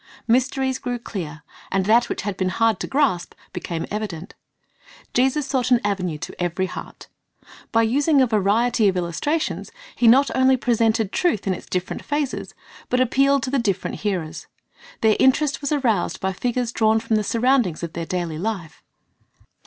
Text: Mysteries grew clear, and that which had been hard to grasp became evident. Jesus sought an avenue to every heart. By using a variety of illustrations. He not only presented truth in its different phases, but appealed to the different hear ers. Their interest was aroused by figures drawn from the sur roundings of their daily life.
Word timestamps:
Mysteries 0.27 0.79
grew 0.79 0.97
clear, 0.97 1.43
and 1.71 1.85
that 1.85 2.09
which 2.09 2.23
had 2.23 2.35
been 2.35 2.49
hard 2.49 2.79
to 2.79 2.87
grasp 2.87 3.35
became 3.53 3.85
evident. 3.91 4.33
Jesus 5.13 5.45
sought 5.45 5.69
an 5.69 5.79
avenue 5.83 6.17
to 6.17 6.41
every 6.41 6.65
heart. 6.65 7.07
By 7.71 7.83
using 7.83 8.19
a 8.19 8.25
variety 8.25 8.87
of 8.87 8.97
illustrations. 8.97 9.71
He 9.95 10.07
not 10.07 10.31
only 10.35 10.57
presented 10.57 11.11
truth 11.11 11.45
in 11.45 11.53
its 11.53 11.67
different 11.67 12.03
phases, 12.03 12.55
but 12.89 12.99
appealed 12.99 13.43
to 13.43 13.51
the 13.51 13.59
different 13.59 13.97
hear 13.97 14.23
ers. 14.23 14.47
Their 15.01 15.17
interest 15.19 15.61
was 15.61 15.71
aroused 15.71 16.19
by 16.19 16.33
figures 16.33 16.71
drawn 16.71 16.99
from 16.99 17.15
the 17.15 17.23
sur 17.23 17.39
roundings 17.39 17.83
of 17.83 17.93
their 17.93 18.07
daily 18.07 18.39
life. 18.39 18.81